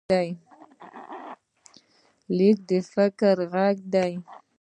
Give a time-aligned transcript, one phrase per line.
[2.37, 4.13] لیک د فکر غږ دی.